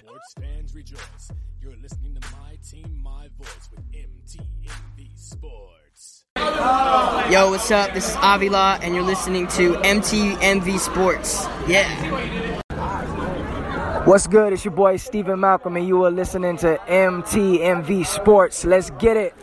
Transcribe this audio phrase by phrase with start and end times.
[0.00, 1.32] Sports fans rejoice.
[1.60, 6.24] You're listening to My Team, My Voice with MTMV Sports.
[6.36, 7.94] Yo, what's up?
[7.94, 11.46] This is Avila, and you're listening to MTMV Sports.
[11.66, 12.60] Yeah.
[14.04, 14.52] What's good?
[14.52, 18.64] It's your boy Stephen Malcolm, and you are listening to MTMV Sports.
[18.64, 19.34] Let's get it.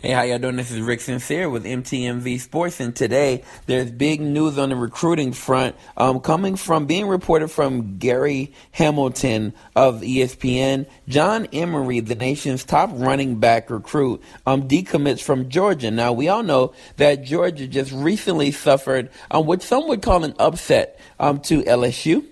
[0.00, 0.54] Hey, how y'all doing?
[0.54, 5.32] This is Rick Sincere with MTMV Sports, and today there's big news on the recruiting
[5.32, 10.86] front, um, coming from being reported from Gary Hamilton of ESPN.
[11.08, 15.90] John Emery, the nation's top running back recruit, um, decommits from Georgia.
[15.90, 20.34] Now we all know that Georgia just recently suffered um, what some would call an
[20.38, 22.24] upset um, to LSU.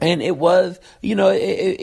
[0.00, 1.34] And it was, you know, a,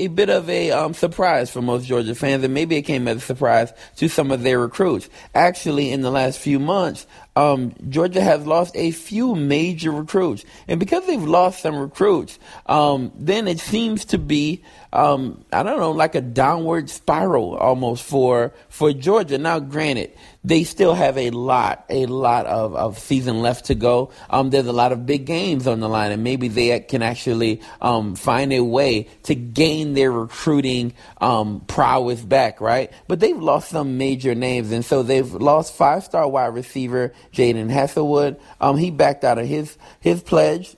[0.05, 3.17] a- bit of a um, surprise for most Georgia fans, and maybe it came as
[3.17, 5.09] a surprise to some of their recruits.
[5.33, 7.05] Actually, in the last few months,
[7.35, 13.11] um, Georgia has lost a few major recruits, and because they've lost some recruits, um,
[13.15, 18.53] then it seems to be, um, I don't know, like a downward spiral almost for
[18.69, 19.37] for Georgia.
[19.37, 20.13] Now, granted,
[20.45, 24.11] they still have a lot, a lot of, of season left to go.
[24.29, 27.61] Um, there's a lot of big games on the line, and maybe they can actually
[27.81, 32.93] um, find a way to gain their recruiting um, prowess back, right?
[33.07, 38.39] But they've lost some major names, and so they've lost five-star wide receiver Jadon Haselwood.
[38.61, 40.75] Um, he backed out of his his pledge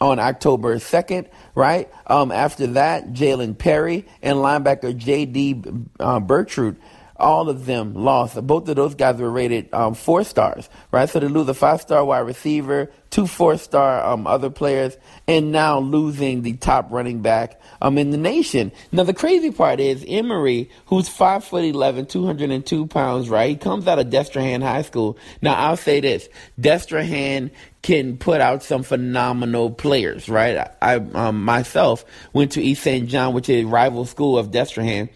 [0.00, 1.90] on October 2nd, right?
[2.06, 5.62] Um, after that, Jalen Perry and linebacker J.D.
[5.98, 6.78] Uh, Bertrand.
[7.18, 8.34] All of them lost.
[8.46, 11.08] Both of those guys were rated um, four stars, right?
[11.08, 14.96] So they lose a five-star wide receiver, two four-star um, other players,
[15.26, 18.70] and now losing the top running back um, in the nation.
[18.92, 23.50] Now the crazy part is Emery, who's five foot 11, 202 pounds, right?
[23.50, 25.18] He comes out of Destrehan High School.
[25.42, 26.28] Now I'll say this:
[26.60, 27.50] Destrehan
[27.82, 30.68] can put out some phenomenal players, right?
[30.82, 33.08] I, um, myself went to East St.
[33.08, 35.08] John, which is a rival school of Destrehan.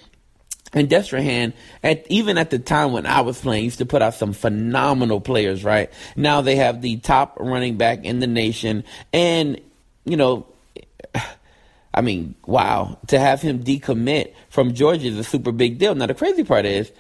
[0.75, 1.53] And Destrehan,
[1.83, 5.21] at even at the time when I was playing, used to put out some phenomenal
[5.21, 5.65] players.
[5.65, 9.61] Right now, they have the top running back in the nation, and
[10.05, 10.47] you know,
[11.95, 15.95] I mean, wow, to have him decommit from Georgia is a super big deal.
[15.95, 16.91] Now, the crazy part is,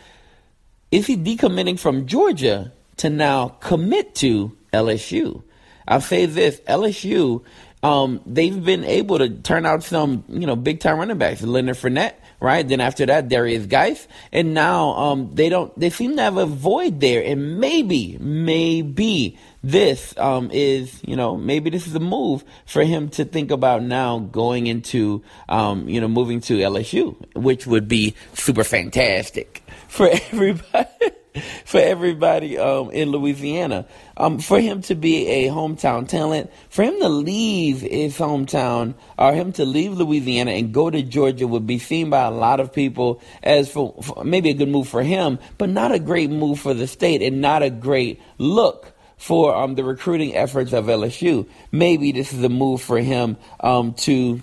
[0.91, 5.43] is he decommitting from Georgia to now commit to LSU?
[5.88, 7.43] I'll say this: LSU,
[7.82, 11.43] um, they've been able to turn out some, you know, big time running backs.
[11.43, 12.67] Leonard Fournette, right?
[12.67, 15.77] Then after that, there is Guice, and now um, they don't.
[15.79, 21.37] They seem to have a void there, and maybe, maybe this um, is, you know,
[21.37, 26.01] maybe this is a move for him to think about now going into, um, you
[26.01, 30.89] know, moving to LSU, which would be super fantastic for everybody.
[31.65, 36.98] For everybody um, in Louisiana, um, for him to be a hometown talent, for him
[37.00, 41.78] to leave his hometown, or him to leave Louisiana and go to Georgia would be
[41.78, 45.38] seen by a lot of people as for, for maybe a good move for him,
[45.56, 49.75] but not a great move for the state and not a great look for um,
[49.75, 51.49] the recruiting efforts of LSU.
[51.70, 54.41] Maybe this is a move for him um, to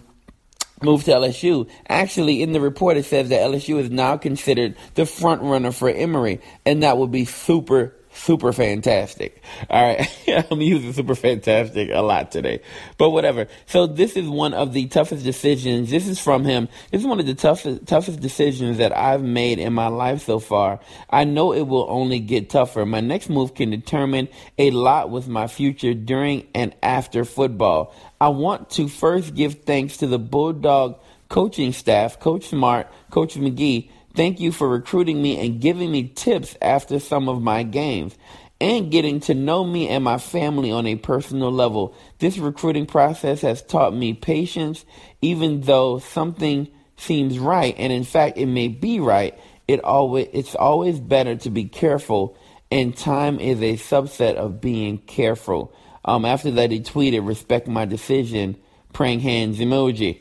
[0.81, 1.69] move to LSU.
[1.87, 5.89] Actually, in the report, it says that LSU is now considered the front runner for
[5.89, 9.41] Emery, and that would be super, super fantastic.
[9.69, 12.61] All right, I'm using super fantastic a lot today,
[12.97, 13.47] but whatever.
[13.65, 15.89] So this is one of the toughest decisions.
[15.89, 16.67] This is from him.
[16.91, 20.39] This is one of the toughest, toughest decisions that I've made in my life so
[20.39, 20.79] far.
[21.09, 22.85] I know it will only get tougher.
[22.85, 24.27] My next move can determine
[24.57, 27.93] a lot with my future during and after football.
[28.19, 30.99] I want to first give thanks to the Bulldog
[31.29, 33.89] coaching staff, Coach Smart, Coach McGee.
[34.19, 38.17] Thank you for recruiting me and giving me tips after some of my games
[38.59, 41.95] and getting to know me and my family on a personal level.
[42.17, 44.83] This recruiting process has taught me patience,
[45.21, 46.67] even though something
[46.97, 49.39] seems right, and in fact, it may be right.
[49.69, 52.37] It always it's always better to be careful,
[52.69, 55.73] and time is a subset of being careful.
[56.03, 58.57] Um, after that, he tweeted, "Respect my decision."
[58.91, 60.19] Praying hands emoji.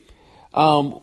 [0.55, 1.00] Um,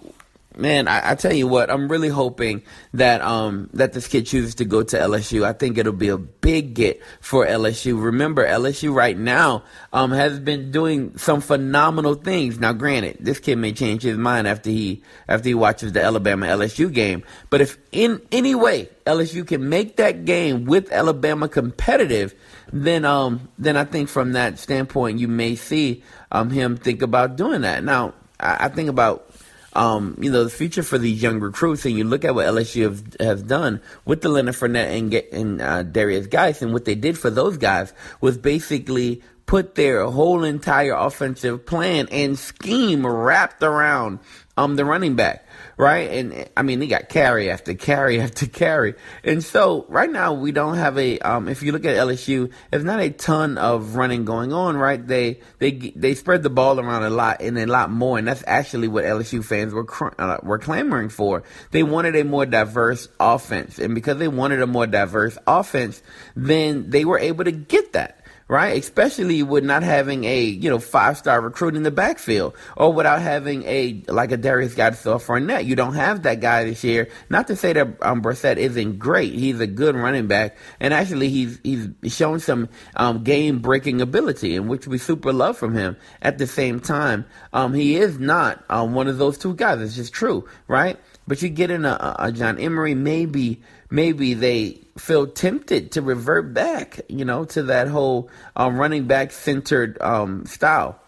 [0.58, 2.64] man, I, I, tell you what, I'm really hoping
[2.94, 5.44] that um that this kid chooses to go to LSU.
[5.44, 8.02] I think it'll be a big get for LSU.
[8.02, 9.64] Remember, LSU right now
[9.94, 12.60] um has been doing some phenomenal things.
[12.60, 16.48] Now, granted, this kid may change his mind after he after he watches the Alabama
[16.48, 17.24] LSU game.
[17.50, 22.34] But if in any way LSU can make that game with Alabama competitive,
[22.72, 27.36] then um then I think from that standpoint you may see um him think about
[27.36, 27.84] doing that.
[27.84, 29.35] Now, I, I think about
[29.76, 32.84] um, you know, the future for these young recruits, and you look at what LSU
[32.84, 36.96] have, has done with the Leonard Fournette and, and uh, Derrius Guice, and what they
[36.96, 43.62] did for those guys was basically put their whole entire offensive plan and scheme wrapped
[43.62, 44.20] around
[44.58, 45.45] um the running back,
[45.78, 46.10] right?
[46.12, 50.52] And I mean, they got carry after carry after carry, and so right now we
[50.52, 51.20] don't have a.
[51.20, 55.06] Um, if you look at LSU, there's not a ton of running going on, right?
[55.06, 58.44] They they they spread the ball around a lot and a lot more, and that's
[58.48, 59.86] actually what LSU fans were
[60.20, 61.44] uh, were clamoring for.
[61.72, 66.02] They wanted a more diverse offense, and because they wanted a more diverse offense,
[66.36, 68.78] then they were able to get that right?
[68.78, 73.22] Especially with not having a, you know, five star recruit in the backfield or without
[73.22, 75.66] having a, like a Derrius Guice or Fournette.
[75.66, 77.10] You don't have that guy this year.
[77.30, 79.34] Not to say that um, Brossette isn't great.
[79.34, 80.58] He's a good running back.
[80.80, 85.58] And actually, he's, he's shown some um, game breaking ability, in which we super love
[85.58, 85.98] from him.
[86.22, 89.82] At the same time, um, he is not um, one of those two guys.
[89.82, 91.00] It's just true, right?
[91.28, 96.54] But you get in a, a John Emery, maybe maybe they feel tempted to revert
[96.54, 101.00] back, you know, to that whole um, running back centered um, style,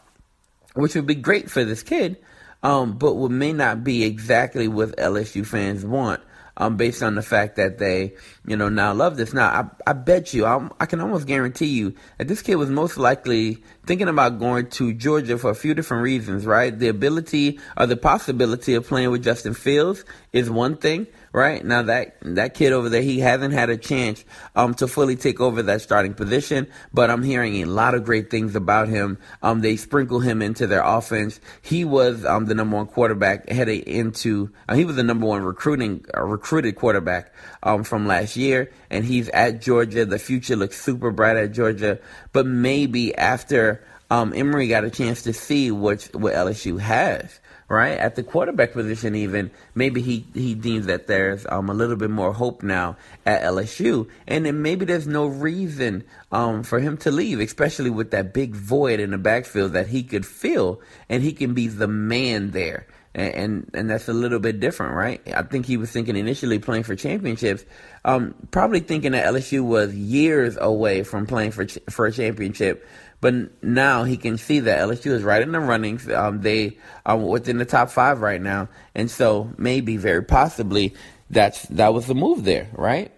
[0.74, 2.18] which would be great for this kid,
[2.64, 6.22] um, but what may not be exactly what LSU fans want.
[6.60, 8.16] Um, based on the fact that they,
[8.48, 9.32] you know, now love this.
[9.32, 9.48] Now,
[9.86, 12.98] I, I bet you, I'm, i can almost guarantee you that this kid was most
[12.98, 16.76] likely thinking about going to Georgia for a few different reasons, right?
[16.76, 20.04] The ability or the possibility of playing with Justin Fields
[20.34, 21.06] is one thing
[21.38, 21.64] right?
[21.64, 24.26] Now that that kid over there, he hasn't had a chance
[24.56, 28.32] um, to fully take over that starting position, but I'm hearing a lot of great
[28.32, 29.20] things about him.
[29.44, 31.40] Um, they sprinkle him into their offense.
[31.62, 34.52] He was um, the number one quarterback heading into.
[34.68, 37.32] Uh, he was the number one recruiting uh, recruited quarterback
[37.62, 40.06] um, from last year, and he's at Georgia.
[40.06, 42.00] The future looks super bright at Georgia,
[42.34, 43.84] but maybe after.
[44.10, 47.98] Um, Emery got a chance to see what what LSU has right?
[47.98, 52.10] At the quarterback position, even maybe he he deems that there's um, a little bit
[52.10, 57.12] more hope now at LSU, and then maybe there's no reason um, for him to
[57.12, 61.34] leave, especially with that big void in the backfield that he could fill, and he
[61.34, 62.88] can be the man there.
[63.18, 65.22] And, and, and that's a little bit different, right?
[65.36, 67.66] I think he was thinking initially playing for championships,
[68.06, 72.88] um, probably thinking that LSU was years away from playing for for a championship.
[73.20, 76.00] But now he can see that LSU is right in the running.
[76.14, 80.94] Um, they are within the top five right now, and so maybe, very possibly,
[81.30, 83.12] that's that was the move there, right?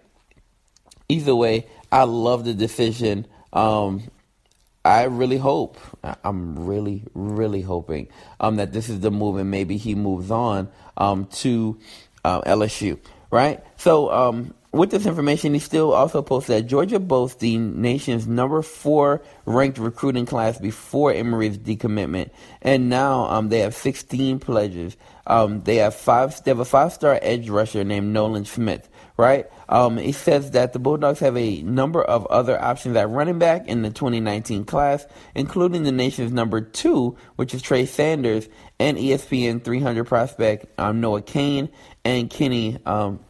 [1.08, 3.26] Either way, I love the decision.
[3.52, 4.04] Um,
[4.84, 5.76] I really hope.
[6.02, 8.08] I'm really, really hoping
[8.38, 11.78] um, that this is the move, and maybe he moves on um, to
[12.24, 12.98] uh, LSU,
[13.30, 13.62] right?
[13.76, 18.62] So um, with this information, he still also posts that Georgia boasts the nation's number
[18.62, 22.30] four ranked recruiting class before Emery's decommitment,
[22.62, 24.96] and now um, they have 16 pledges.
[25.26, 26.42] Um, they have five.
[26.44, 28.88] They have a five-star edge rusher named Nolan Smith.
[29.16, 29.46] Right.
[29.68, 33.68] Um, he says that the Bulldogs have a number of other options at running back
[33.68, 39.62] in the 2019 class, including the nation's number two, which is Trey Sanders, and ESPN
[39.62, 41.68] 300 prospect um, Noah Cain
[42.02, 43.20] and Kenny um,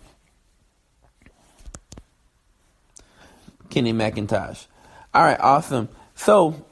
[3.70, 4.66] Kenny McIntosh.
[5.14, 5.88] All right, awesome.
[6.14, 6.66] So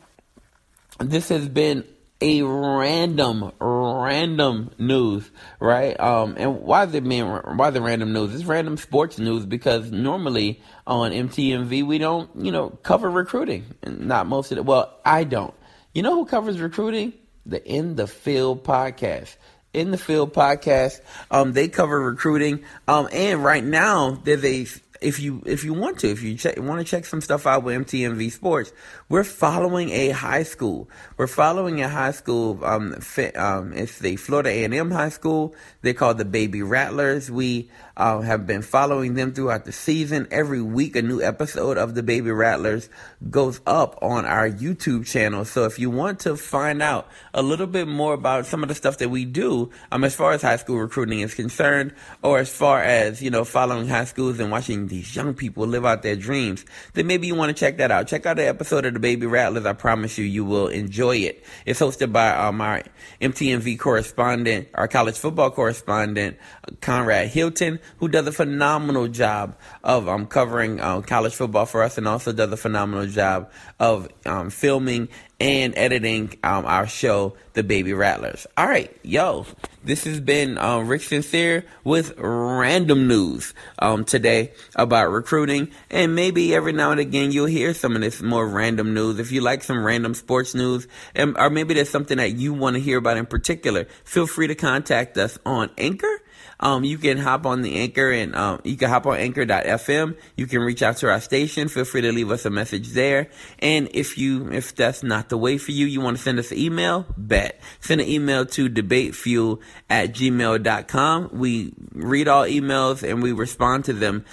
[1.00, 1.84] this has been
[2.20, 5.98] a random, random news, right?
[6.00, 8.34] Um, and why is it being why the random news?
[8.34, 13.64] It's random sports news because normally on MTMV we don't, you know, cover recruiting.
[13.86, 14.64] Not most of it.
[14.64, 15.54] Well, I don't.
[15.94, 17.12] You know who covers recruiting?
[17.46, 19.36] The In the Field podcast.
[19.72, 21.00] In the Field podcast,
[21.30, 22.64] um, they cover recruiting.
[22.88, 24.66] Um, and right now there's a
[25.00, 27.62] if you if you want to, if you check, want to check some stuff out
[27.62, 28.72] with MTMV Sports,
[29.08, 30.88] we're following a high school.
[31.16, 32.64] We're following a high school.
[32.64, 32.94] Um,
[33.36, 35.54] um, it's the Florida A&M High School.
[35.82, 37.30] They're called the Baby Rattlers.
[37.30, 40.26] We uh, have been following them throughout the season.
[40.30, 42.88] Every week, a new episode of the Baby Rattlers
[43.30, 45.44] goes up on our YouTube channel.
[45.44, 48.74] So if you want to find out a little bit more about some of the
[48.74, 52.52] stuff that we do, um, as far as high school recruiting is concerned, or as
[52.52, 56.16] far as you know, following high schools and watching these young people live out their
[56.16, 56.64] dreams,
[56.94, 58.06] then maybe you want to check that out.
[58.08, 59.66] Check out the episode of the Baby Rattlers.
[59.66, 61.44] I promise you, you will enjoy it.
[61.66, 62.82] It's hosted by um, our
[63.20, 66.36] MTMV correspondent, our college football correspondent,
[66.80, 71.98] Conrad Hilton, who does a phenomenal job of um, covering um, college football for us
[71.98, 75.08] and also does a phenomenal job of um, filming
[75.40, 78.46] and editing um, our show, The Baby Rattlers.
[78.56, 79.46] All right, yo,
[79.84, 86.54] this has been uh, Rick Sincere with random news um, today about recruiting, and maybe
[86.54, 89.20] every now and again you'll hear some of this more random news.
[89.20, 92.74] If you like some random sports news, and, or maybe there's something that you want
[92.74, 96.22] to hear about in particular, feel free to contact us on Anchor
[96.60, 100.16] um, you can hop on the anchor and um, you can hop on anchor.fm.
[100.36, 101.68] You can reach out to our station.
[101.68, 103.30] Feel free to leave us a message there.
[103.60, 106.50] And if you, if that's not the way for you, you want to send us
[106.50, 107.60] an email, bet.
[107.80, 111.30] Send an email to debatefuel at gmail.com.
[111.32, 114.24] We read all emails and we respond to them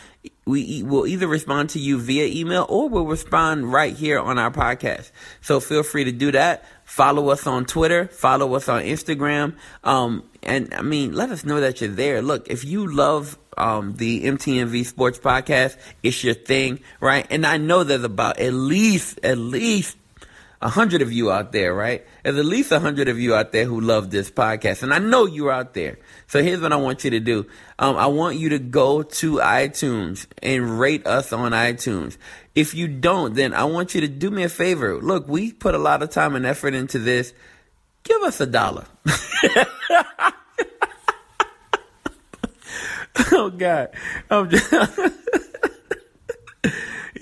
[0.45, 4.51] we will either respond to you via email or we'll respond right here on our
[4.51, 5.11] podcast.
[5.41, 6.65] So feel free to do that.
[6.83, 8.07] Follow us on Twitter.
[8.07, 9.55] Follow us on Instagram.
[9.83, 12.21] Um, and I mean, let us know that you're there.
[12.21, 17.25] Look, if you love um, the MTMV Sports Podcast, it's your thing, right?
[17.29, 19.97] And I know there's about at least, at least
[20.61, 22.05] a hundred of you out there, right?
[22.23, 24.99] There's at least a hundred of you out there who love this podcast, and I
[24.99, 25.97] know you're out there.
[26.27, 27.45] So here's what I want you to do.
[27.77, 32.17] Um, I want you to go to iTunes and rate us on iTunes.
[32.55, 34.99] If you don't, then I want you to do me a favor.
[34.99, 37.33] Look, we put a lot of time and effort into this.
[38.03, 38.85] Give us a dollar.
[43.31, 43.89] oh God,
[44.29, 44.71] I'm just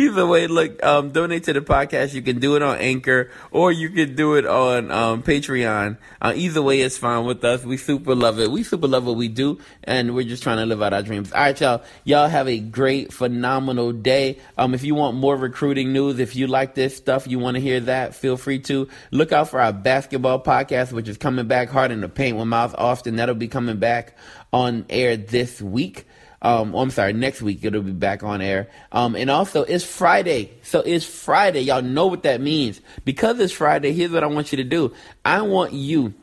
[0.03, 2.13] Either way, look, um, donate to the podcast.
[2.13, 5.98] You can do it on Anchor or you can do it on um, Patreon.
[6.22, 7.63] Uh, either way, it's fine with us.
[7.63, 8.51] We super love it.
[8.51, 11.31] We super love what we do, and we're just trying to live out our dreams.
[11.31, 11.83] All right, y'all.
[12.03, 14.39] Y'all have a great, phenomenal day.
[14.57, 17.62] Um, if you want more recruiting news, if you like this stuff, you want to
[17.62, 21.69] hear that, feel free to look out for our basketball podcast, which is coming back
[21.69, 23.15] hard in the paint with Miles Austin.
[23.15, 24.17] That'll be coming back
[24.51, 26.05] on air this week.
[26.43, 28.69] Um, oh, I'm sorry, next week it'll be back on air.
[28.91, 30.51] Um, and also it's Friday.
[30.62, 31.62] So it's Friday.
[31.62, 32.81] Y'all know what that means.
[33.05, 34.93] Because it's Friday, here's what I want you to do.
[35.23, 36.13] I want you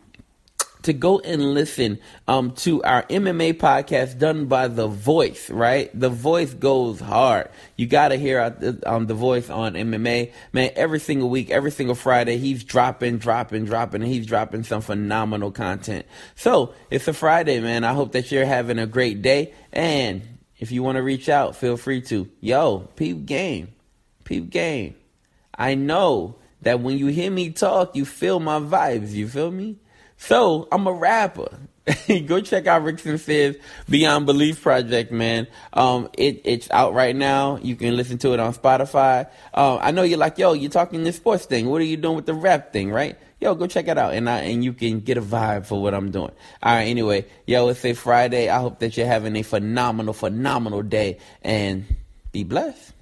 [0.83, 5.91] to go and listen um, to our MMA podcast done by The Voice, right?
[5.99, 7.51] The Voice goes hard.
[7.77, 8.57] You got to hear
[8.87, 10.33] um, The Voice on MMA.
[10.53, 14.81] Man, every single week, every single Friday, he's dropping, dropping, dropping, and he's dropping some
[14.81, 16.07] phenomenal content.
[16.35, 17.85] So it's a Friday, man.
[17.85, 19.55] I hope that you're having a great day.
[19.73, 20.23] And
[20.59, 22.29] if you want to reach out, feel free to.
[22.41, 23.75] Yo, peep game.
[24.25, 24.95] Peep game.
[25.57, 29.13] I know that when you hear me talk, you feel my vibes.
[29.13, 29.80] You feel me?
[30.21, 31.49] So I'm a rapper.
[32.27, 33.57] Go check out Rick Sincere's
[33.89, 35.47] Beyond Belief project, man.
[35.73, 37.57] Um, it, it's out right now.
[37.57, 39.29] You can listen to it on Spotify.
[39.55, 41.71] Um, I know you're like, yo, you're talking this sports thing.
[41.71, 43.17] What are you doing with the rap thing, right?
[43.41, 45.95] Yo, go check it out, and I, and you can get a vibe for what
[45.95, 46.33] I'm doing.
[46.63, 48.51] All right, anyway, yo, it's a Friday.
[48.51, 51.87] I hope that you're having a phenomenal, phenomenal day, and
[52.31, 52.93] be blessed.